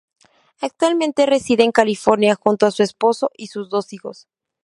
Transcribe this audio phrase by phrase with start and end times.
[0.61, 4.27] Actualmente reside en California junto a su esposo y sus dos hijos.